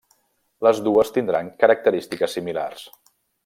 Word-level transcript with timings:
Les 0.67 0.79
dues 0.87 1.11
tindran 1.19 1.53
característiques 1.65 2.35
similars. 2.39 2.91